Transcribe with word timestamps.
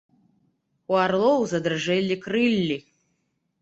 У 0.93 0.97
арлоў 1.03 1.39
задрыжэлі 1.53 2.21
крыллі. 2.27 2.85